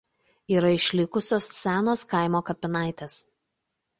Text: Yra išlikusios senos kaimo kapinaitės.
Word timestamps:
Yra 0.53 0.71
išlikusios 0.77 1.49
senos 1.57 2.05
kaimo 2.13 2.43
kapinaitės. 2.49 3.21